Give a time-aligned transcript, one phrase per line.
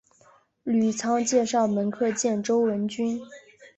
[0.63, 3.21] 吕仓介绍门客见周文君。